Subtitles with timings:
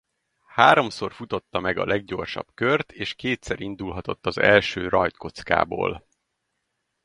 [0.47, 6.05] Háromszor futotta meg a leggyorsabb kört és kétszer indulhatott az első rajtkockából.